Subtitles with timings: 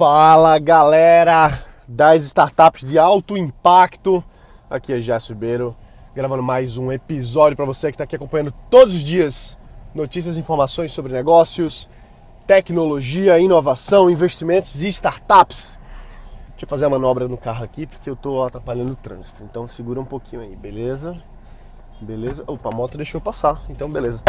[0.00, 4.24] Fala galera das startups de alto impacto,
[4.70, 5.76] aqui é Jéssica Ribeiro,
[6.14, 9.58] gravando mais um episódio para você que está aqui acompanhando todos os dias
[9.94, 11.86] notícias e informações sobre negócios,
[12.46, 15.78] tecnologia, inovação, investimentos e startups.
[16.52, 19.68] Deixa eu fazer a manobra no carro aqui porque eu estou atrapalhando o trânsito, então
[19.68, 21.22] segura um pouquinho aí, beleza?
[22.00, 22.42] Beleza?
[22.46, 24.22] Opa, a moto deixou passar, então beleza.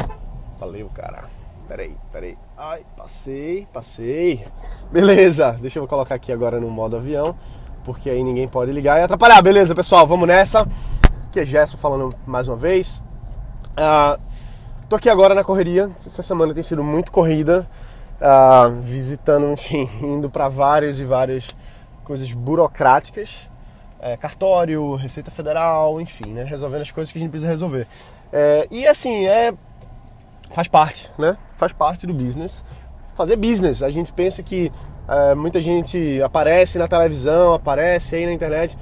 [0.59, 1.29] Valeu, cara.
[1.67, 2.37] Peraí, peraí.
[2.57, 4.43] Ai, passei, passei.
[4.91, 7.35] Beleza, deixa eu colocar aqui agora no modo avião,
[7.83, 9.41] porque aí ninguém pode ligar e atrapalhar.
[9.41, 10.67] Beleza, pessoal, vamos nessa.
[11.27, 13.01] Aqui é Gerson falando mais uma vez.
[13.71, 14.19] Uh,
[14.89, 15.89] tô aqui agora na correria.
[16.05, 17.65] Essa semana tem sido muito corrida,
[18.19, 21.55] uh, visitando, enfim, indo para várias e várias
[22.03, 23.49] coisas burocráticas.
[24.03, 26.43] É, cartório, Receita Federal, enfim, né?
[26.43, 27.87] Resolvendo as coisas que a gente precisa resolver.
[28.33, 29.53] É, e assim, é
[30.51, 31.37] faz parte, né?
[31.57, 32.63] Faz parte do business.
[33.15, 33.83] Fazer business.
[33.83, 34.71] A gente pensa que
[35.07, 38.77] é, muita gente aparece na televisão, aparece aí na internet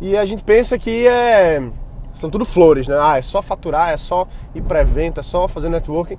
[0.00, 1.62] e a gente pensa que é,
[2.12, 2.96] são tudo flores, né?
[3.00, 6.18] Ah, é só faturar, é só ir para evento, é só fazer networking.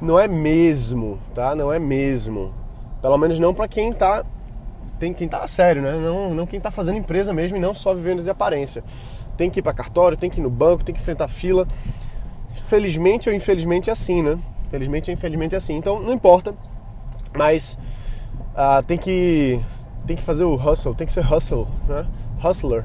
[0.00, 1.54] Não é mesmo, tá?
[1.54, 2.54] Não é mesmo.
[3.00, 4.24] Pelo menos não para quem tá
[4.98, 5.92] tem quem tá a sério, né?
[5.92, 8.82] Não, não quem tá fazendo empresa mesmo e não só vivendo de aparência.
[9.36, 11.66] Tem que ir para cartório, tem que ir no banco, tem que enfrentar fila
[12.66, 14.38] felizmente ou infelizmente é assim, né?
[14.70, 15.76] Felizmente ou infelizmente é assim.
[15.76, 16.54] Então não importa,
[17.34, 17.78] mas
[18.52, 19.60] uh, tem que
[20.06, 22.06] tem que fazer o hustle, tem que ser hustle, né?
[22.44, 22.84] Hustler,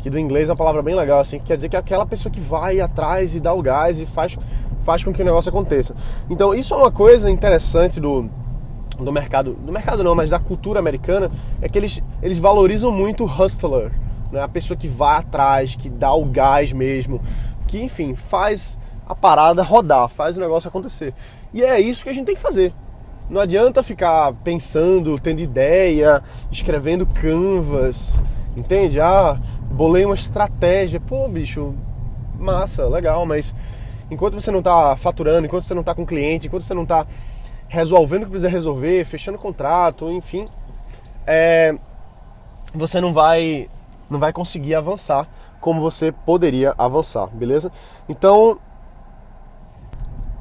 [0.00, 2.06] que do inglês é uma palavra bem legal, assim, que quer dizer que é aquela
[2.06, 4.36] pessoa que vai atrás e dá o gás e faz,
[4.80, 5.94] faz com que o negócio aconteça.
[6.28, 8.28] Então isso é uma coisa interessante do,
[8.98, 11.30] do mercado, do mercado não, mas da cultura americana,
[11.60, 13.92] é que eles, eles valorizam muito o hustler,
[14.32, 14.42] né?
[14.42, 17.20] a pessoa que vai atrás, que dá o gás mesmo,
[17.66, 18.78] que enfim, faz
[19.10, 21.12] a parada rodar, faz o negócio acontecer.
[21.52, 22.72] E é isso que a gente tem que fazer.
[23.28, 28.16] Não adianta ficar pensando, tendo ideia, escrevendo canvas,
[28.56, 29.00] entende?
[29.00, 31.00] Ah, bolei uma estratégia.
[31.00, 31.74] Pô, bicho,
[32.38, 33.52] massa, legal, mas
[34.08, 37.04] enquanto você não está faturando, enquanto você não está com cliente, enquanto você não está
[37.66, 40.44] resolvendo o que precisa resolver, fechando contrato, enfim,
[41.26, 41.74] é,
[42.72, 43.68] você não vai
[44.08, 45.28] não vai conseguir avançar
[45.60, 47.72] como você poderia avançar, beleza?
[48.08, 48.58] Então,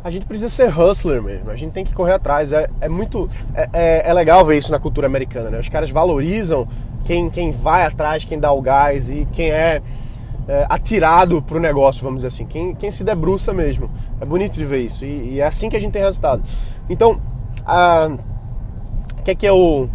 [0.04, 2.54] a gente precisa ser hustler mesmo, a gente tem que correr atrás.
[2.54, 3.30] É, é muito.
[3.54, 5.60] É, é, é, legal ver isso na cultura americana, né?
[5.60, 6.68] Os caras valorizam
[7.06, 9.82] quem, quem vai atrás, quem dá o gás e quem é,
[10.48, 13.90] é atirado pro negócio, vamos dizer assim, quem, quem se debruça mesmo.
[14.22, 16.44] É bonito de ver isso e, e é assim que a gente tem resultado.
[16.90, 17.20] Então,
[19.20, 19.90] o que é que eu.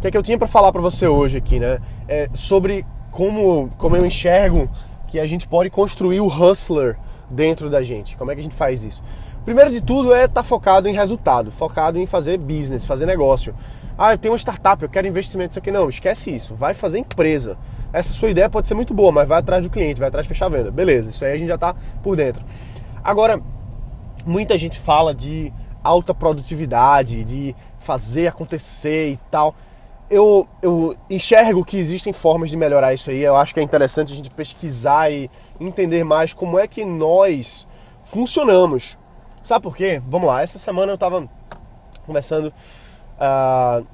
[0.00, 1.80] que é que eu tinha para falar para você hoje aqui, né?
[2.06, 4.70] É sobre como, como eu enxergo
[5.08, 6.96] que a gente pode construir o hustler
[7.30, 8.16] dentro da gente.
[8.16, 9.02] Como é que a gente faz isso?
[9.48, 13.54] Primeiro de tudo é estar tá focado em resultado, focado em fazer business, fazer negócio.
[13.96, 15.70] Ah, eu tenho uma startup, eu quero investimento isso aqui.
[15.70, 16.54] Não, esquece isso.
[16.54, 17.56] Vai fazer empresa.
[17.90, 20.28] Essa sua ideia pode ser muito boa, mas vai atrás do cliente, vai atrás de
[20.28, 20.70] fechar a venda.
[20.70, 22.44] Beleza, isso aí a gente já está por dentro.
[23.02, 23.40] Agora,
[24.26, 25.50] muita gente fala de
[25.82, 29.54] alta produtividade, de fazer acontecer e tal.
[30.10, 33.22] Eu, eu enxergo que existem formas de melhorar isso aí.
[33.22, 37.66] Eu acho que é interessante a gente pesquisar e entender mais como é que nós
[38.04, 38.98] funcionamos.
[39.42, 40.02] Sabe por quê?
[40.06, 41.28] Vamos lá, essa semana eu estava
[42.06, 42.52] conversando,
[43.18, 43.86] uh,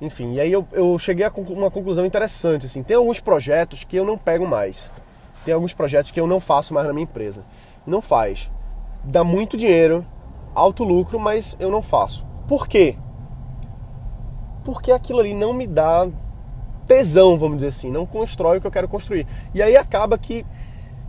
[0.00, 3.96] enfim, e aí eu, eu cheguei a uma conclusão interessante, assim, tem alguns projetos que
[3.96, 4.90] eu não pego mais,
[5.44, 7.44] tem alguns projetos que eu não faço mais na minha empresa,
[7.86, 8.50] não faz,
[9.04, 10.04] dá muito dinheiro,
[10.54, 12.26] alto lucro, mas eu não faço.
[12.46, 12.96] Por quê?
[14.64, 16.08] Porque aquilo ali não me dá
[16.86, 19.26] tesão, vamos dizer assim, não constrói o que eu quero construir.
[19.54, 20.44] E aí acaba que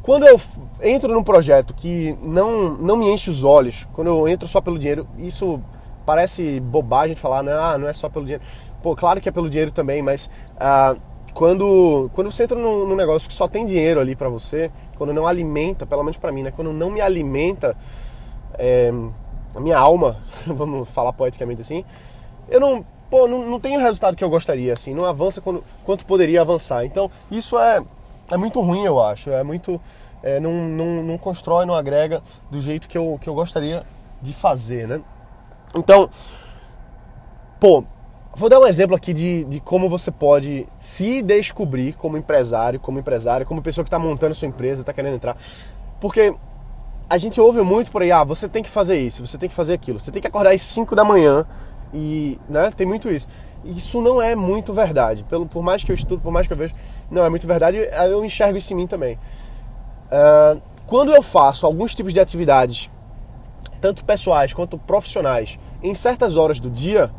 [0.02, 0.40] quando eu
[0.82, 4.80] entro num projeto que não, não me enche os olhos, quando eu entro só pelo
[4.80, 5.62] dinheiro, isso
[6.06, 7.54] parece bobagem de falar, né?
[7.54, 8.44] ah, não é só pelo dinheiro.
[8.82, 10.28] Pô, claro que é pelo dinheiro também, mas
[10.60, 10.96] ah,
[11.36, 15.14] quando, quando você entra num, num, negócio que só tem dinheiro ali para você, quando
[15.14, 16.52] não alimenta, pelo menos para mim, né?
[16.52, 17.78] Quando não me alimenta
[18.58, 18.92] é,
[19.56, 20.18] a minha alma,
[20.48, 21.86] vamos falar poeticamente assim,
[22.50, 25.64] eu não, pô, não, não tenho o resultado que eu gostaria, assim, não avança quando,
[25.86, 26.86] quanto poderia avançar.
[26.86, 27.84] Então, isso é
[28.32, 29.30] é muito ruim, eu acho.
[29.30, 29.80] É muito.
[30.24, 33.84] É, não, não, não constrói, não agrega do jeito que eu, que eu gostaria
[34.22, 35.02] de fazer, né?
[35.76, 36.10] Então,
[37.60, 37.84] pô,
[38.36, 43.00] vou dar um exemplo aqui de, de como você pode se descobrir como empresário, como
[43.00, 45.36] empresário, como pessoa que está montando sua empresa, está querendo entrar.
[46.00, 46.36] Porque
[47.10, 49.56] a gente ouve muito por aí, ah, você tem que fazer isso, você tem que
[49.56, 51.46] fazer aquilo, você tem que acordar às 5 da manhã
[51.94, 53.28] e, né, tem muito isso
[53.64, 55.24] isso não é muito verdade.
[55.24, 56.74] Pelo, por mais que eu estudo, por mais que eu vejo,
[57.10, 59.18] não é muito verdade, eu enxergo isso em mim também.
[60.12, 62.92] Uh, quando eu faço alguns tipos de atividades,
[63.80, 67.10] tanto pessoais quanto profissionais, em certas horas do dia,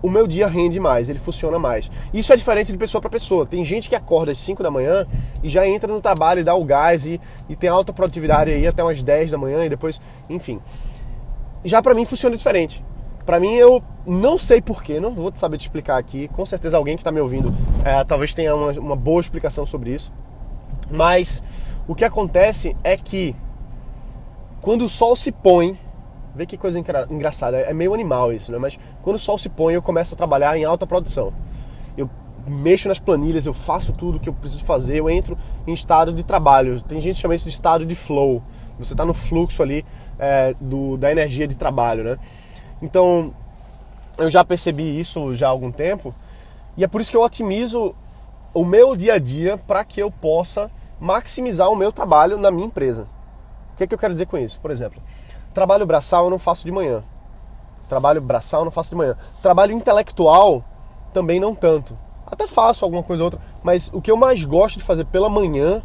[0.00, 1.90] o meu dia rende mais, ele funciona mais.
[2.12, 3.44] Isso é diferente de pessoa para pessoa.
[3.44, 5.06] Tem gente que acorda às 5 da manhã
[5.42, 8.66] e já entra no trabalho e dá o gás e, e tem alta produtividade aí
[8.66, 10.60] até umas 10 da manhã e depois, enfim.
[11.64, 12.84] Já para mim funciona diferente.
[13.26, 16.28] Para mim eu não sei porquê, não vou saber te explicar aqui.
[16.28, 17.52] Com certeza alguém que está me ouvindo
[17.84, 20.12] é, talvez tenha uma, uma boa explicação sobre isso.
[20.90, 21.42] Mas
[21.88, 23.34] o que acontece é que
[24.60, 25.76] quando o sol se põe,
[26.38, 26.78] Vê que coisa
[27.10, 28.58] engraçada, é meio animal isso, né?
[28.58, 31.32] Mas quando o sol se põe, eu começo a trabalhar em alta produção.
[31.96, 32.08] Eu
[32.46, 35.36] mexo nas planilhas, eu faço tudo que eu preciso fazer, eu entro
[35.66, 36.80] em estado de trabalho.
[36.82, 38.40] Tem gente que chama isso de estado de flow.
[38.78, 39.84] Você está no fluxo ali
[40.16, 42.18] é, do, da energia de trabalho, né?
[42.80, 43.34] Então,
[44.16, 46.14] eu já percebi isso já há algum tempo
[46.76, 47.96] e é por isso que eu otimizo
[48.54, 52.66] o meu dia a dia para que eu possa maximizar o meu trabalho na minha
[52.66, 53.06] empresa.
[53.74, 54.58] O que, é que eu quero dizer com isso?
[54.60, 55.00] Por exemplo,
[55.58, 57.02] Trabalho braçal eu não faço de manhã.
[57.88, 59.16] Trabalho braçal eu não faço de manhã.
[59.42, 60.62] Trabalho intelectual
[61.12, 61.98] também não tanto.
[62.24, 65.28] Até faço alguma coisa ou outra, mas o que eu mais gosto de fazer pela
[65.28, 65.82] manhã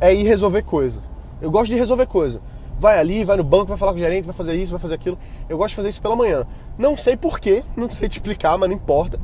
[0.00, 1.02] é ir resolver coisa.
[1.40, 2.40] Eu gosto de resolver coisa.
[2.78, 4.94] Vai ali, vai no banco, vai falar com o gerente, vai fazer isso, vai fazer
[4.94, 5.18] aquilo.
[5.48, 6.46] Eu gosto de fazer isso pela manhã.
[6.78, 9.18] Não sei porquê, não sei te explicar, mas não importa.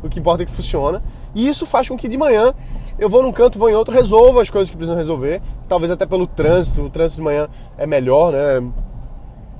[0.00, 1.02] O que importa é que funciona.
[1.34, 2.54] E isso faz com que de manhã
[2.98, 5.42] eu vou num canto, vou em outro, resolvo as coisas que precisam resolver.
[5.68, 6.82] Talvez até pelo trânsito.
[6.82, 8.62] O trânsito de manhã é melhor, né?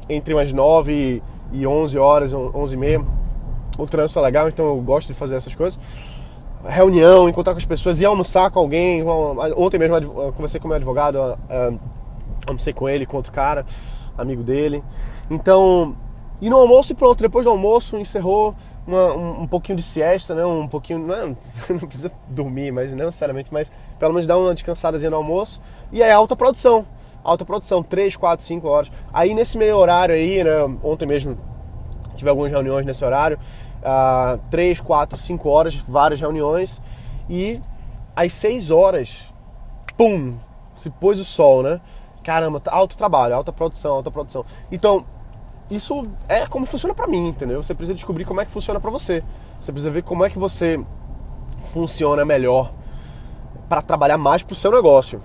[0.09, 1.23] entre umas 9
[1.53, 3.05] e 11 horas, 11 e meia.
[3.79, 5.79] O trânsito é legal, então eu gosto de fazer essas coisas.
[6.65, 9.03] Reunião, encontrar com as pessoas, ir almoçar com alguém.
[9.57, 11.19] Ontem mesmo eu conversei com meu advogado,
[12.47, 13.67] almocei com ele, com outro cara,
[14.17, 14.83] amigo dele.
[15.31, 15.97] Então,
[16.41, 17.21] e no almoço e pronto.
[17.21, 18.55] Depois do almoço, encerrou
[18.87, 20.45] uma, um, um, pouquinho de siesta, né?
[20.45, 21.27] Um pouquinho, não, é,
[21.73, 25.61] não precisa dormir, mas não necessariamente, mas pelo menos dar uma descansadazinha no almoço.
[25.93, 26.87] E aí alta produção
[27.25, 28.93] alta produção, 3, 4, 5 horas.
[29.13, 30.51] Aí nesse meio horário aí, né,
[30.83, 31.39] ontem mesmo
[32.15, 33.39] tive algumas reuniões nesse horário,
[33.81, 36.81] uh, 3, 4, 5 horas, várias reuniões,
[37.29, 37.61] e
[38.15, 39.25] às 6 horas,
[39.97, 40.37] pum,
[40.77, 41.81] se pôs o sol, né?
[42.23, 44.45] Caramba, alto trabalho, alta produção, alta produção.
[44.71, 45.05] Então,
[45.71, 47.63] isso é como funciona para mim, entendeu?
[47.63, 49.23] Você precisa descobrir como é que funciona para você.
[49.61, 50.79] Você precisa ver como é que você
[51.73, 52.73] funciona melhor
[53.69, 55.23] para trabalhar mais pro seu negócio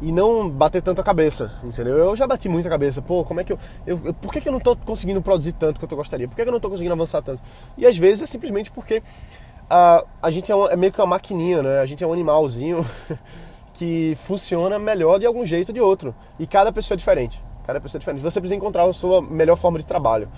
[0.00, 1.96] e não bater tanto a cabeça, entendeu?
[1.96, 4.48] Eu já bati muito a cabeça, pô, como é que eu, eu, por que, que
[4.48, 6.26] eu não estou conseguindo produzir tanto quanto eu gostaria?
[6.26, 7.40] Por que, que eu não estou conseguindo avançar tanto?
[7.78, 11.62] E às vezes é simplesmente porque uh, a gente é, é, meio que uma maquininha,
[11.62, 11.80] né?
[11.80, 12.84] A gente é um animalzinho
[13.72, 16.14] que funciona melhor de algum jeito ou de outro.
[16.38, 17.42] E cada pessoa é diferente.
[17.66, 18.22] Cada pessoa é diferente.
[18.22, 20.28] Você precisa encontrar a sua melhor forma de trabalho.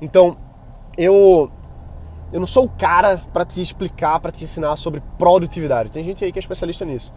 [0.00, 0.36] Então,
[0.96, 1.50] eu
[2.32, 5.90] eu não sou o cara para te explicar, para te ensinar sobre produtividade.
[5.90, 7.14] Tem gente aí que é especialista nisso.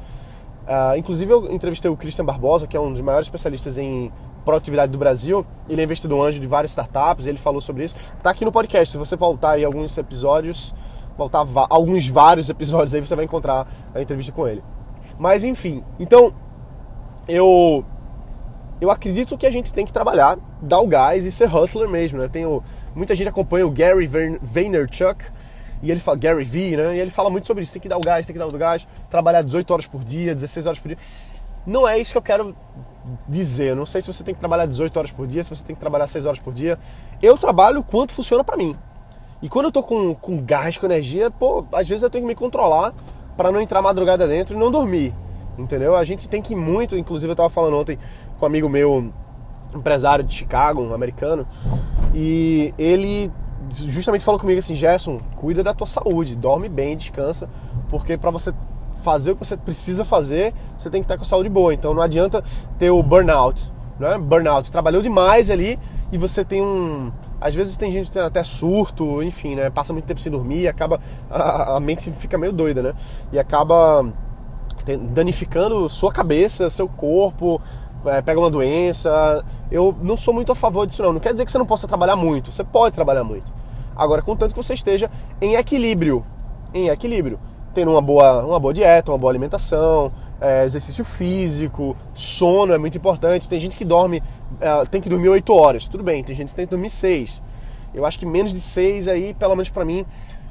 [0.69, 4.11] Uh, inclusive eu entrevistei o Christian Barbosa, que é um dos maiores especialistas em
[4.45, 5.45] produtividade do Brasil.
[5.67, 7.95] Ele é investidor anjo de várias startups, ele falou sobre isso.
[8.21, 10.75] Tá aqui no podcast, se você voltar aí alguns episódios,
[11.17, 14.63] voltar alguns vários episódios aí, você vai encontrar a entrevista com ele.
[15.17, 16.33] Mas enfim, então
[17.27, 17.83] eu
[18.79, 22.19] eu acredito que a gente tem que trabalhar, dar o gás e ser hustler mesmo,
[22.19, 22.29] né?
[22.95, 24.07] Muita gente acompanha o Gary
[24.41, 25.25] Vaynerchuk,
[25.81, 26.95] e ele fala, Gary Vee, né?
[26.95, 28.51] E ele fala muito sobre isso, tem que dar o gás, tem que dar o
[28.51, 30.97] gás, trabalhar 18 horas por dia, 16 horas por dia.
[31.65, 32.55] Não é isso que eu quero
[33.27, 33.69] dizer.
[33.69, 35.75] Eu não sei se você tem que trabalhar 18 horas por dia, se você tem
[35.75, 36.77] que trabalhar 6 horas por dia.
[37.21, 38.75] Eu trabalho quanto funciona para mim.
[39.41, 42.27] E quando eu tô com, com gás, com energia, pô, às vezes eu tenho que
[42.27, 42.93] me controlar
[43.37, 45.13] para não entrar madrugada dentro e não dormir.
[45.59, 45.95] Entendeu?
[45.95, 47.99] A gente tem que ir muito, inclusive eu tava falando ontem
[48.39, 49.11] com um amigo meu,
[49.75, 51.45] empresário de Chicago, um americano,
[52.13, 53.31] e ele
[53.69, 57.49] justamente falou comigo assim, Gerson, cuida da tua saúde, dorme bem, descansa,
[57.89, 58.53] porque para você
[59.03, 61.73] fazer o que você precisa fazer, você tem que estar com a saúde boa.
[61.73, 62.43] Então não adianta
[62.77, 64.17] ter o burnout, né?
[64.17, 65.77] Burnout, trabalhou demais ali
[66.11, 67.11] e você tem um
[67.41, 69.69] às vezes tem gente que tem até surto, enfim, né?
[69.69, 70.99] Passa muito tempo sem dormir, acaba
[71.29, 72.93] a, a mente fica meio doida, né?
[73.31, 74.05] E acaba
[74.97, 77.61] danificando sua cabeça, seu corpo,
[78.05, 79.43] é, pega uma doença.
[79.71, 81.13] Eu não sou muito a favor disso, não.
[81.13, 82.51] Não quer dizer que você não possa trabalhar muito.
[82.51, 83.51] Você pode trabalhar muito.
[83.95, 85.09] Agora, contanto que você esteja
[85.41, 86.25] em equilíbrio.
[86.73, 87.39] Em equilíbrio.
[87.73, 92.97] Tendo uma boa, uma boa dieta, uma boa alimentação, é, exercício físico, sono é muito
[92.97, 93.49] importante.
[93.49, 94.23] Tem gente que dorme,
[94.59, 95.87] é, tem que dormir 8 horas.
[95.87, 97.41] Tudo bem, tem gente que tem que dormir 6.
[97.93, 100.05] Eu acho que menos de 6 aí, pelo menos para mim,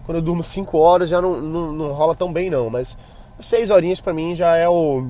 [0.04, 2.68] quando eu durmo 5 horas já não, não, não, rola tão bem não.
[2.68, 2.97] Mas
[3.40, 5.07] 6 horinhas para mim já é o,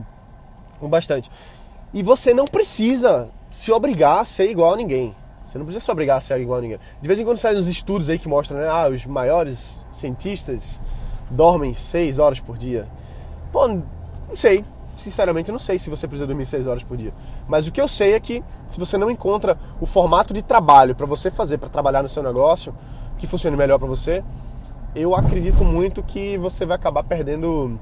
[0.81, 1.31] o bastante.
[1.93, 5.15] E você não precisa se obrigar a ser igual a ninguém.
[5.45, 6.79] Você não precisa se obrigar a ser igual a ninguém.
[7.01, 8.69] De vez em quando saem uns estudos aí que mostram, né?
[8.69, 10.81] Ah, os maiores cientistas
[11.31, 12.87] dormem 6 horas por dia.
[13.51, 13.83] Pô, não
[14.35, 14.65] sei.
[14.99, 17.15] Sinceramente, eu não sei se você precisa dormir 6 horas por dia.
[17.47, 20.95] Mas o que eu sei é que se você não encontra o formato de trabalho
[20.95, 22.75] para você fazer, para trabalhar no seu negócio,
[23.17, 24.23] que funcione melhor para você,
[24.95, 27.79] eu acredito muito que você vai acabar perdendo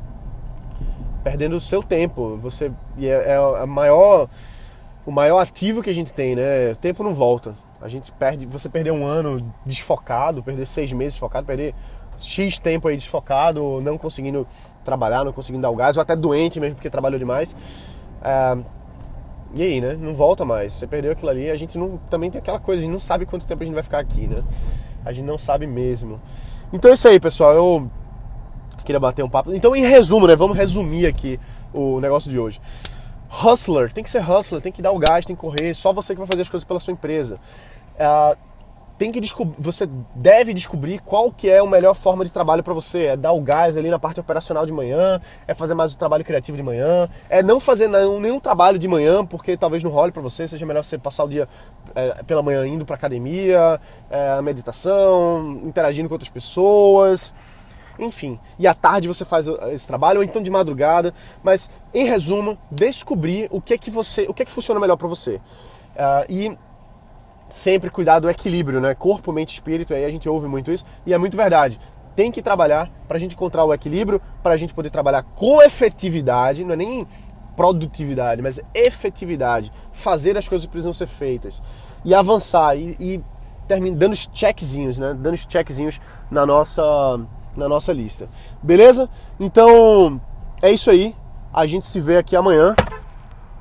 [1.27, 2.37] perdendo o seu tempo.
[2.37, 4.29] Você e é, é a maior
[5.05, 6.71] o maior ativo que a gente tem, né?
[6.71, 7.57] O tempo não volta.
[7.83, 11.75] A gente perde, você perder um ano desfocado, perder seis meses desfocado, perder
[12.17, 14.47] X tempo aí desfocado, não conseguindo
[14.85, 17.57] trabalhar, não conseguindo dar o gás, ou até doente mesmo porque trabalhou demais.
[18.23, 18.57] É,
[19.53, 19.97] e aí, né?
[20.01, 20.75] Não volta mais.
[20.75, 21.51] Você perdeu aquilo ali.
[21.51, 23.75] A gente não, também tem aquela coisa, a gente não sabe quanto tempo a gente
[23.75, 24.45] vai ficar aqui, né?
[25.05, 26.21] A gente não sabe mesmo.
[26.73, 27.53] Então é isso aí, pessoal.
[27.53, 27.91] Eu
[28.87, 29.53] queria bater um papo.
[29.53, 30.35] Então, em resumo, né?
[30.35, 31.39] Vamos resumir aqui
[31.75, 32.61] o negócio de hoje.
[33.45, 35.75] Hustler, tem que ser hustler, tem que dar o gás, tem que correr.
[35.75, 37.39] Só você que vai fazer as coisas pela sua empresa.
[37.97, 38.37] Uh,
[38.99, 39.21] tem que
[39.59, 43.07] você deve descobrir qual que é a melhor forma de trabalho para você.
[43.07, 46.25] É dar o gás ali na parte operacional de manhã, é fazer mais o trabalho
[46.25, 50.13] criativo de manhã, é não fazer nenhum, nenhum trabalho de manhã, porque talvez não role
[50.13, 51.47] para você, seja melhor você passar o dia
[51.95, 53.79] é, pela manhã indo para academia,
[54.09, 57.35] é, meditação, interagindo com outras pessoas,
[57.99, 58.39] enfim.
[58.59, 61.13] E à tarde você faz esse trabalho, ou então de madrugada,
[61.43, 64.97] mas em resumo, descobrir o que é que você, o que é que funciona melhor
[64.97, 65.37] para você.
[65.37, 66.59] Uh, e
[67.49, 68.95] sempre cuidar do equilíbrio, né?
[68.95, 71.79] Corpo, mente, espírito, aí a gente ouve muito isso e é muito verdade.
[72.15, 75.63] Tem que trabalhar para a gente encontrar o equilíbrio, para a gente poder trabalhar com
[75.63, 77.07] efetividade, não é nem
[77.55, 81.63] produtividade, mas efetividade, fazer as coisas que precisam ser feitas
[82.05, 83.25] e avançar e, e
[83.95, 85.15] dando os checkzinhos, né?
[85.19, 86.01] Dando os checkzinhos
[86.31, 86.83] na nossa
[87.57, 88.29] na nossa lista.
[88.63, 89.09] Beleza?
[89.39, 90.21] Então,
[90.61, 91.15] é isso aí.
[91.53, 92.75] A gente se vê aqui amanhã.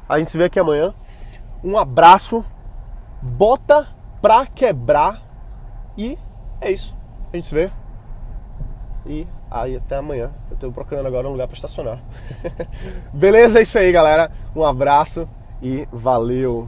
[0.08, 0.94] A gente se vê aqui amanhã.
[1.64, 2.44] Um abraço
[3.22, 3.88] bota
[4.22, 5.22] pra quebrar
[5.98, 6.18] e
[6.62, 6.96] é isso.
[7.32, 7.72] A gente se vê.
[9.06, 10.32] E aí até amanhã.
[10.50, 12.00] Eu tô procurando agora um lugar para estacionar.
[13.14, 13.60] Beleza?
[13.60, 14.32] É isso aí, galera.
[14.56, 15.28] Um abraço
[15.62, 16.68] e valeu.